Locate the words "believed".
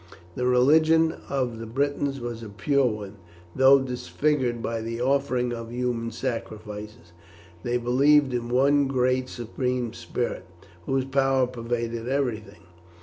7.77-8.33